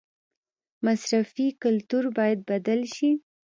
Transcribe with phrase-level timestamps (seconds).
[0.85, 3.09] مصرفي کلتور باید بدل شي